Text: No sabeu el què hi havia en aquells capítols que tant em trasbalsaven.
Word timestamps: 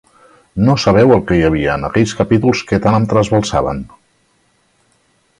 No 0.67 0.75
sabeu 0.83 1.11
el 1.15 1.19
què 1.31 1.35
hi 1.39 1.43
havia 1.49 1.75
en 1.79 1.85
aquells 1.89 2.13
capítols 2.21 2.63
que 2.71 2.79
tant 2.85 2.97
em 3.01 3.05
trasbalsaven. 3.11 3.83